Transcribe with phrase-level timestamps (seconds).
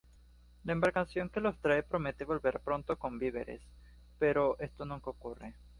[0.63, 3.61] La embarcación que los trae promete volver pronto con víveres...
[4.17, 5.53] pero esto nunca ocurre.